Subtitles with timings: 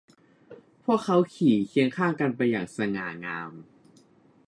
[0.83, 3.51] พวกเขาขี่เคียงข้างกันไปอย่างสง่างาม